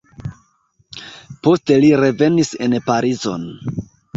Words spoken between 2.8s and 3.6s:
Parizon.